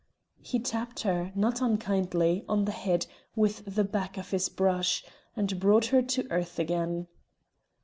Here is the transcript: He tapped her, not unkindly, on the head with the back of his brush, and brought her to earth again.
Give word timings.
He 0.41 0.57
tapped 0.57 1.01
her, 1.03 1.31
not 1.35 1.61
unkindly, 1.61 2.43
on 2.49 2.65
the 2.65 2.71
head 2.71 3.05
with 3.35 3.75
the 3.75 3.83
back 3.83 4.17
of 4.17 4.31
his 4.31 4.49
brush, 4.49 5.05
and 5.35 5.59
brought 5.59 5.85
her 5.93 6.01
to 6.01 6.25
earth 6.31 6.57
again. 6.57 7.05